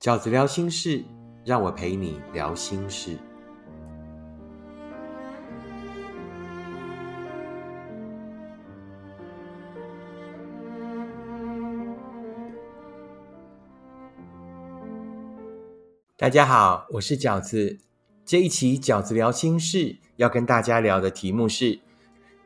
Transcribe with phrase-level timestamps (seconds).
[0.00, 1.04] 饺子聊心事，
[1.44, 3.18] 让我陪你聊心事。
[16.16, 17.78] 大家好，我是饺子。
[18.24, 21.78] 这一期饺子聊心事要跟大家聊的题目是：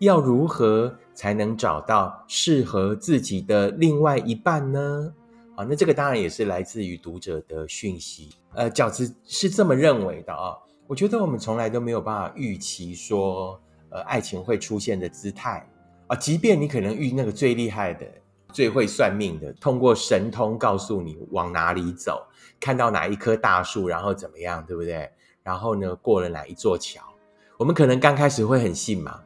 [0.00, 5.14] 要如何才能找到适合自己的另外一半呢？
[5.56, 8.30] 啊，那这个当然也是来自于读者的讯息。
[8.54, 10.56] 呃，饺子是这么认为的啊。
[10.86, 15.66] 我觉得我们从来都没有办法预期说，呃，爱情会出现的姿态
[16.08, 16.16] 啊。
[16.16, 18.06] 即便你可能遇那个最厉害的、
[18.52, 22.26] 最会算命的，通过神通告诉你往哪里走。
[22.60, 25.08] 看到哪一棵大树，然后怎么样，对不对？
[25.42, 27.02] 然后呢，过了哪一座桥，
[27.58, 29.20] 我们可能刚开始会很信嘛，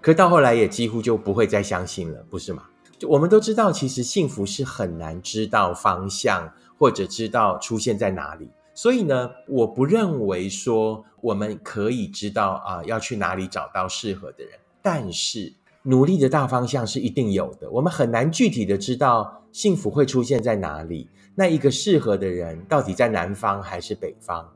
[0.00, 2.62] 可到后来也几乎就不会再相信了，不是吗？
[3.08, 8.50] 我们都知道，其实幸福是很难知道方向，或者知道出现在哪里。
[8.74, 14.58] 所以呢，我不认为说我们可以知道啊，要去哪里找到适合的人。
[14.82, 15.52] 但是
[15.82, 17.70] 努力的大方向是一定有的。
[17.70, 21.08] 我们很难具体的知道幸福会出现在哪里。
[21.34, 24.46] 那一个适合的人到底在南方还是北方？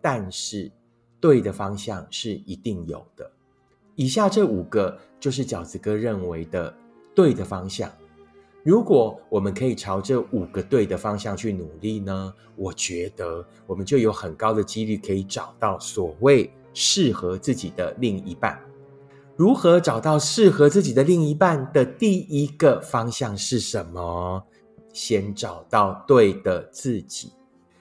[0.00, 0.70] 但是
[1.20, 3.30] 对的方向是一定有的。
[3.94, 6.72] 以下这五个就是饺子哥认为的
[7.16, 7.90] 对的方向。
[8.62, 12.34] 如果我们可以朝这五个对的方向去努力呢？
[12.56, 18.60] 我觉得我们就有很高的几率可以找到所谓适合自己的另一半。
[19.36, 24.42] 如何找到适合自己的另一半的第一个方向是什么？
[24.92, 27.32] 先找到对的自己。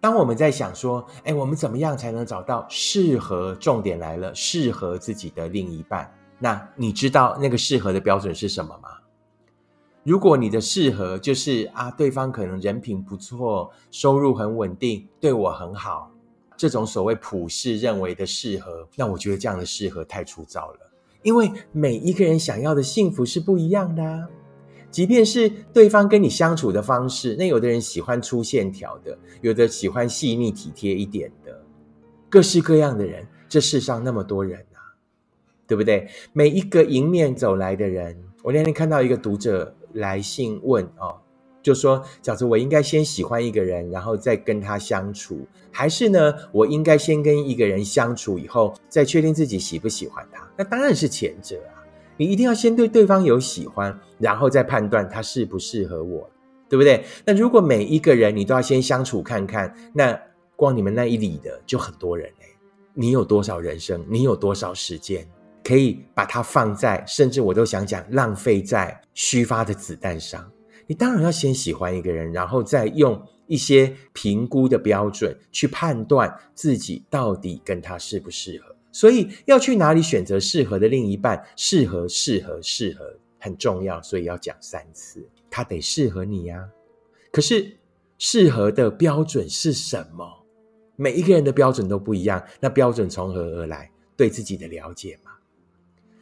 [0.00, 3.54] 当我们在想说，哎，我们怎么样才能找到适合？
[3.54, 6.12] 重点来了，适合自己的另一半。
[6.38, 8.90] 那你知道那个适合的标准是什么吗？
[10.06, 16.12] 如果你的适合就是啊，对方可能人品不错，收入很稳定，对我很好，
[16.56, 20.78] 这种所谓普世认为的适合，那我觉得这样的适合太粗糙了。
[21.22, 24.04] 因为每一个人想要的幸福是不一样的。
[24.04, 24.28] 啊
[24.88, 31.60] 即便是对方跟你相处的方式，那有的人喜欢粗线条的，有的喜欢细腻体贴一点的，
[32.30, 34.96] 各式各样的人，这世上那么多人啊，
[35.66, 36.08] 对不对？
[36.32, 41.16] 每一个迎面走来的人，我那天看到一个读者来信问哦，
[41.62, 50.48] 就说：饺子，我应该先喜欢一个人，然后再跟他相处，还是呢，我应该先跟一个人相处以后，再确定自己喜不喜欢他？
[50.56, 51.84] 那当然是前者啊。
[52.18, 56.30] 你一定要先对对方有喜欢，然后再判断他适不适合我，
[56.66, 57.04] 对不对？
[57.26, 60.18] 那如果每一个人你都要先相处看看，那
[60.56, 62.46] 光你们那一里的就很多人哎，
[62.94, 64.02] 你有多少人生？
[64.08, 65.28] 你有多少时间
[65.66, 70.48] 可以把它放在，甚至我都想讲浪费在虚发的子弹上？
[70.86, 78.76] 你当然要先喜欢一个人，然后再用一些评估的标准去判断自己到底跟他适不适合。
[78.92, 81.44] 所以要去哪里选择适合的另一半？
[81.56, 84.00] 适合，适合，适合，很重要。
[84.00, 86.64] 所以要讲三次，他得适合你呀。
[87.32, 87.76] 可是
[88.18, 90.24] 适合的标准是什么？
[90.94, 92.40] 每一个人的标准都不一样。
[92.60, 93.90] 那标准从何而来？
[94.16, 95.18] 对自己的了解。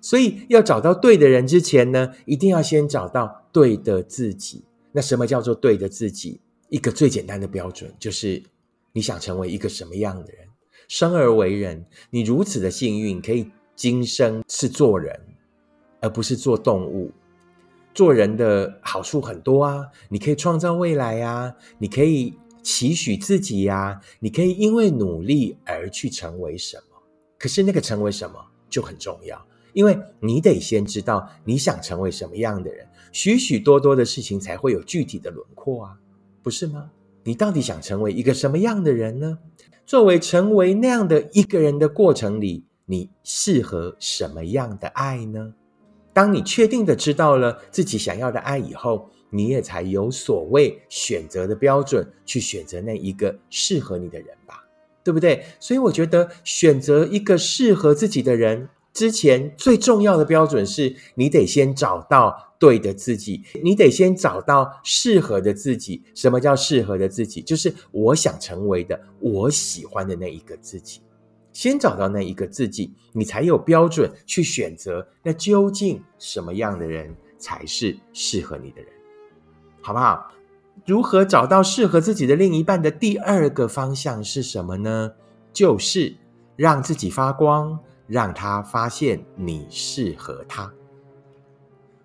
[0.00, 4.64] 所以要找到对的人之前呢，一定要先找到对的自己。
[4.92, 6.40] 那什么叫做对的自己？
[6.68, 8.42] 一个最简单的标准就是
[8.92, 10.46] 你想成为一个什么样的人。
[10.86, 15.18] 生而为人，你如此的幸运，可以今生是做人，
[16.00, 17.10] 而不是做动物。
[17.94, 26.82] 做人的好处很多啊，你可以创造未来呀，你可以期许自己呀，你可以因为努力而去成为什么。
[27.38, 28.38] 可是那个成为什么
[28.70, 29.46] 就很重要，
[29.78, 35.96] 因为你得先知道你想成为什么样的人，许许多多的事情才会有具体的轮廓啊，
[36.42, 36.90] 不是吗？
[37.22, 39.38] 你到底想成为一个什么样的人呢？
[39.86, 45.54] 作为成为那样的一个人的过程里，你适合什么样的爱呢？
[46.12, 54.64] 当你确定的知道了自己想要的爱以后，你也才有所谓选择的标准，去选择那一个适合你的人吧，
[55.04, 55.44] 对不对？
[55.60, 62.46] 所以我觉得选择一个适合自己的人之前，最重要的标准是你得先找到。
[62.60, 66.02] 对的自己，你得先找到适合的自己。
[66.12, 67.40] 什么叫适合的自己？
[67.40, 71.00] 就是我想成为的，我喜欢的那一个自己。
[71.52, 75.06] 先找到那一个自己，你才有标准去选择。
[75.22, 78.90] 那究竟什么样的人才是适合你的人？
[79.80, 80.32] 好不好？
[80.84, 85.12] 如何找到适合自己的另一半的第二个方向是什么呢？
[85.52, 86.16] 就是
[86.56, 90.72] 让自己发光，让他发现你适合他。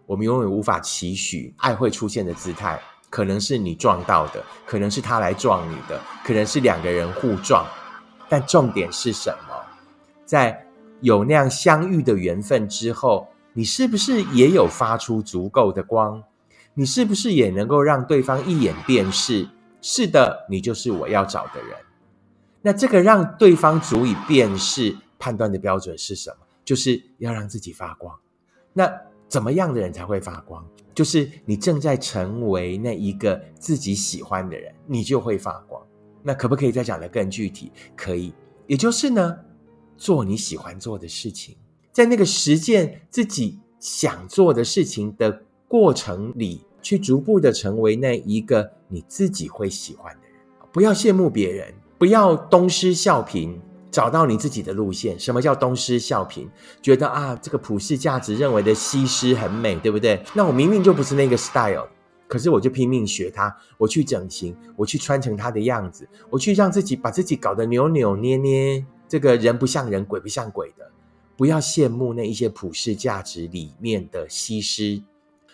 [0.05, 2.79] 我们永远无法期许爱会出现的姿态，
[3.09, 7.65] 可能是你撞到的，可能是他来撞你的，可能是两个人互撞。
[8.29, 9.55] 但重点是什么？
[10.25, 10.65] 在
[11.01, 16.21] 有那样相遇的缘分之后，你是不是也有发出足够的光？
[16.73, 19.47] 你是不是也能够让对方一眼辨识？
[19.81, 21.77] 是的，你就是我要找的人。
[22.61, 26.45] 那这个让对方足以辨识、判断的标准是什么？
[26.65, 28.13] 就是要让自己发光。
[28.73, 28.93] 那
[29.29, 30.67] 怎么样的人才会发光？
[30.93, 35.81] 就是你正在成为那一个自己喜欢的人，你就会发光。
[36.21, 37.71] 那可不可以再讲的更具体？
[37.95, 38.33] 可以，
[38.67, 39.37] 也就是呢，
[39.95, 41.55] 做你喜欢做的事情，
[41.93, 50.37] 在那个实践自己想做的事情的过程里，去逐步的成为那一个你自己会喜欢的人。
[50.73, 53.57] 不要羡慕别人，不要东施效颦，
[53.93, 55.17] 找到你自己的路线。
[55.19, 56.47] 什么叫东施效颦？
[56.81, 60.21] 觉得啊，这个普世价值认为的西施很美，对不对？
[60.33, 61.87] 那我明明就不是那个 style。
[62.27, 70.89] 可是我就拼命学她，我去整形，我去穿成她的样子，我去让自己把自己搞得扭扭捏捏，这个人不像人，鬼不像鬼的。
[71.37, 75.03] 不要羡慕那一些普世价值里面的西施，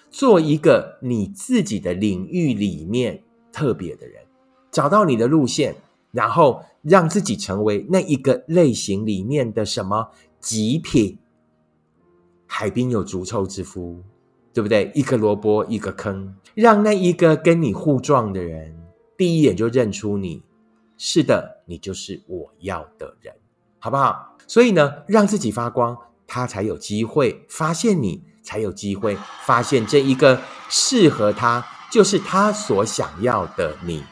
[0.10, 3.22] 做一个你自己的领域里面
[3.52, 4.22] 特别的人，
[4.72, 5.76] 找到你的路线，
[6.12, 11.18] 然后让自己成为那一个类型里面的什么极品。
[12.46, 14.04] 海滨有足臭之夫。
[14.52, 14.92] 对不对？
[14.96, 18.76] 一个萝卜一个坑，让那一个跟你互撞的人
[19.16, 20.44] 第一眼就认出你。
[20.98, 23.34] 是的，你就是我要的人，
[23.78, 24.36] 好不好？
[24.48, 25.96] 所以呢，让自己发光，
[26.28, 29.16] 他才有机会发现你，才有机会
[29.46, 34.04] 发现这一个适合他，就是他所想要的你。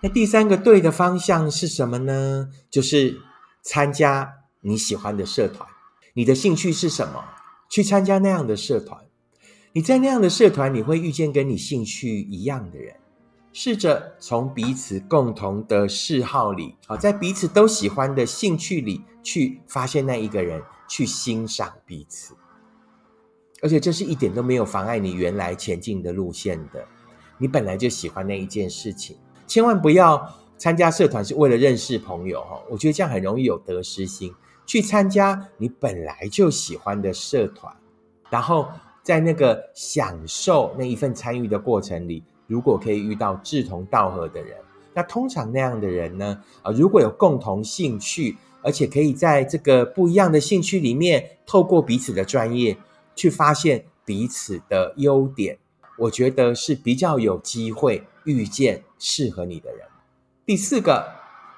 [0.00, 2.50] 那第三个对的方向是什么呢？
[2.70, 3.20] 就是
[3.62, 5.68] 参加你喜欢的社团。
[6.14, 7.24] 你的兴趣是什么？
[7.68, 9.04] 去参加那样的社团。
[9.72, 12.96] 你在那样的社团，你会遇见跟你兴趣一样的人，
[13.52, 22.34] 试着从彼此共同的嗜好里，啊，在彼此都喜欢的兴趣里去发现那一个人，去欣赏彼此。
[23.60, 26.86] 而且这是一点都没有妨碍你原来前进的路线的。
[27.36, 29.16] 你本来就喜欢那一件事情，
[29.48, 32.62] 千万不要参加社团是为了认识朋友哈。
[32.70, 34.32] 我觉得这样很容易有得失心。
[34.64, 37.74] 去参加你本来就喜欢的社团，
[38.30, 38.68] 然后。
[39.00, 44.54] 在那个享受那一份参与的过程里，如果可以遇到志同道合的人，
[44.92, 52.76] 那通常那样的人呢，啊，如果有共同兴趣，而且可以在这个不一样的兴趣里面，透过彼此的专业
[53.16, 55.56] 去发现彼此的优点，
[56.00, 59.80] 我觉得是比较有机会遇见适合你的人。
[60.44, 61.06] 第四个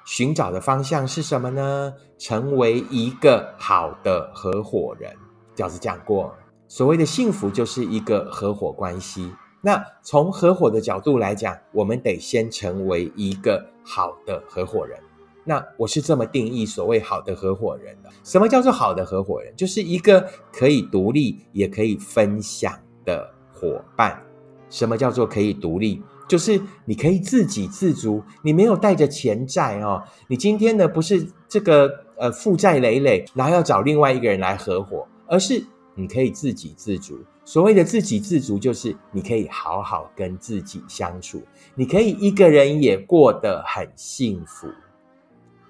[0.05, 1.93] 寻找的方向是什么呢？
[2.17, 5.13] 成为一个好的合伙人。
[5.53, 6.33] 饺子讲过。
[6.69, 9.29] 所谓的幸福就是一个合伙关系。
[9.59, 14.97] 那从合伙的角度来讲，我们得先成为一个好的合伙人。
[15.43, 18.09] 那我是这么定义所谓好的合伙人的。
[18.23, 19.53] 什么叫做好的合伙人？
[19.57, 24.21] 就是一个可以独立也可以分享的伙伴。
[24.69, 26.01] 什么叫做可以独立？
[26.31, 30.01] 就是你可以自给自足，你没有带着钱债哦。
[30.29, 35.61] 你今天呢不是这个呃负债累累，然后要找另外一个人来合伙，而是。
[35.93, 37.19] 你可以自给自足。
[37.43, 41.41] 所谓的自给自足，就是你可以好好跟自己相处，
[41.75, 44.69] 你可以一个人也过得很幸福。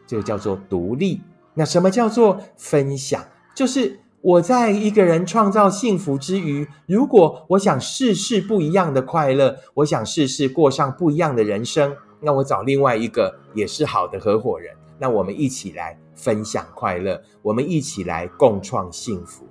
[0.06, 1.22] 这个叫做独立。
[1.56, 3.26] 那什么叫做分享？
[3.56, 19.44] 就是我在一个人创造幸福之余，如果我想试试不一样的快乐，我想试试过上不一样的人生，那我找另外一个也是好的合伙人，那我们一起来分享快乐，我们一起来共创幸福。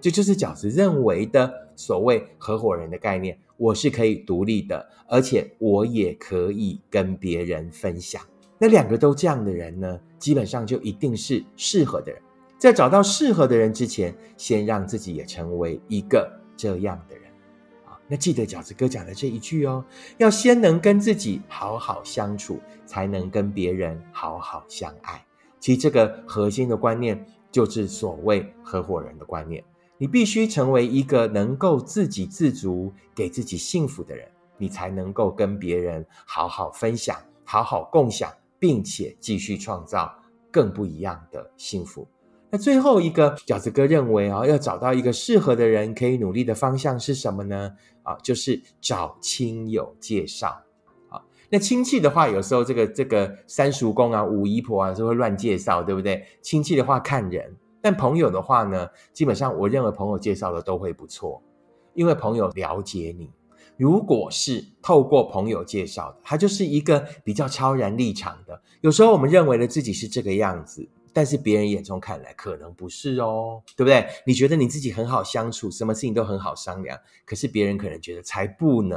[0.00, 3.36] 这就是饺子认为的所谓合伙人的概念。
[3.56, 8.22] 我是可以独立的，而且我也可以跟别人分享。
[8.58, 12.20] 那两个都这样的人呢，基本上就一定是适合的人。
[12.62, 17.24] 在找到适合的人之前，先让自己也成为一个这样的人
[17.84, 17.98] 啊。
[18.06, 19.84] 那记得饺子哥讲的这一句哦，
[20.16, 25.26] 要先能跟自己好好相处，才能跟别人好好相爱。
[25.58, 29.64] 其实这个核心的观念，就是所谓合伙人的观念。
[29.98, 40.14] 你必须成为一个能够自给自足、给自己幸福的人，你才能够跟别人好好分享、好好共享，并且继续创造
[40.48, 42.06] 更不一样的幸福。
[42.54, 47.72] 那最后一个饺子哥认为啊，要找到一个适合的人，可以努力的方向是什么呢？
[48.02, 50.48] 啊，就是找亲友介绍。
[51.08, 56.26] 啊，那亲戚的话，有时候这个这个三叔公啊、五姨婆啊，就会乱介绍，对不对？
[56.42, 57.56] 亲戚的话看人。
[57.80, 61.42] 但朋友的话呢，基本上我认为朋友介绍的都会不错，
[61.94, 63.30] 因为朋友了解你，
[63.78, 68.60] 如果是透过朋友介绍的，他就是一个比较超然立场的。
[68.82, 74.06] 有时候我们认为的自己是这个样子，但是别人眼中看来可能不是哦，对不对？
[74.26, 78.96] 你觉得你自己很好相处，什么事情都很好商量，可是别人可能觉得才不呢，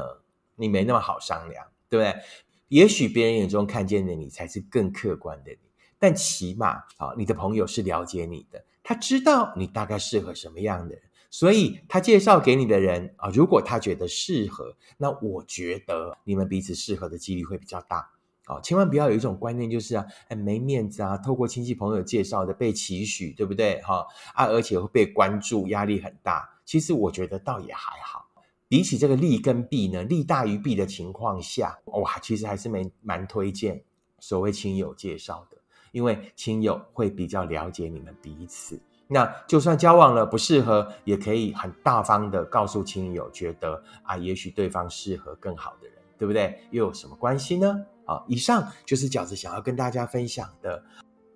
[0.56, 2.22] 你没那么好商量，对不对？
[2.70, 5.58] 也许别人眼中看见的你才是更客观的你，
[6.00, 11.04] 但起码啊，你的朋友是了解你的，他知道你大概适合什么样的人。
[11.32, 18.10] 所以他介绍给你的人啊，如果他觉得适合，那我觉得你们彼此适合的几率会比较大
[18.46, 18.60] 啊。
[18.62, 23.82] 千万不要有一种观念，就是啊，哎，没面子啊，透过亲戚朋友介绍的被期许，对不对？
[23.82, 26.50] 哈啊，而且会被关注，压力很大。
[26.66, 28.26] 其实我觉得倒也还好，
[28.68, 33.84] 比起这个利跟弊呢，利大于弊的情况下，哇，其实还是蛮蛮推荐
[34.20, 35.58] 所谓亲友介绍的，
[35.92, 38.82] 因为亲友会比较了解你们彼此。
[39.08, 46.60] 那就算交往了不适合，也可以很大方的告诉亲友，觉得啊，也许对方适合更好的人，对不对？
[46.72, 47.86] 又有什么关系呢？
[48.06, 50.84] 啊，以上就是饺子想要跟大家分享的，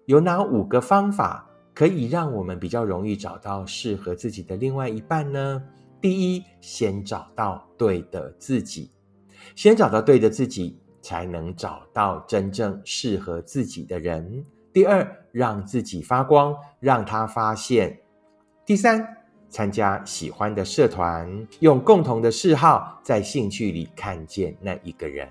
[0.05, 5.61] 有哪五个方法可以让我们比较容易找到适合自己的另外一半呢？
[6.01, 8.91] 第一，先找到对的自己，
[9.55, 14.45] 先找到对的自己，才能找到真正适合自己的人。
[14.71, 17.99] 第二，让自己发光，让他发现。
[18.65, 19.17] 第三，
[19.49, 25.27] 参加喜欢的社团，用共同的嗜好在兴趣里看见那一个人。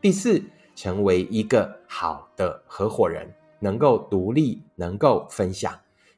[0.00, 0.42] 第四，
[0.74, 5.72] 成为一个好的合伙人，能够独立，能够分享。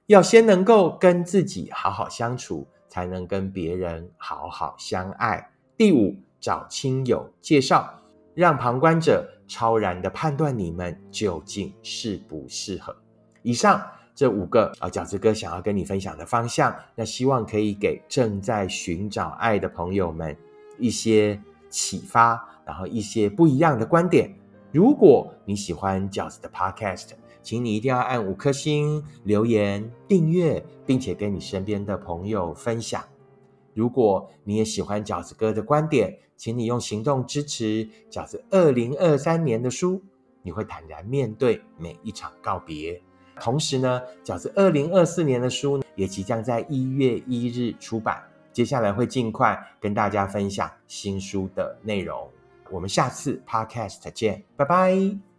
[0.07, 5.51] 要先能够跟自己好好相处，才能跟别人好好相爱。
[5.77, 8.01] 第五，找亲友介绍。
[8.35, 12.97] 让旁观者超然的判断你们究竟适不适合。
[13.43, 13.81] 以上
[14.13, 20.37] 这五个啊，饺子哥想要跟你分享的方向，那希望可以给正在寻找爱的朋友们
[20.81, 24.35] 一些启发，然后一些不一样的观点。
[24.75, 27.11] 如果你喜欢饺子的 Podcast，
[27.45, 33.01] 请你一定要按五颗星、留言、订阅，并且跟你身边的朋友分享。
[33.73, 40.03] 如果你也喜欢饺子哥的观点，请你用行动支持饺子二零二三年的书，
[40.43, 43.01] 你会坦然面对每一场告别。
[43.39, 48.21] 同时呢，饺子二零二四年的书也即将在一月一日出版，
[48.53, 52.29] 接下来会尽快跟大家分享新书的内容。
[52.71, 55.34] 我们下次 Podcast 见，拜拜。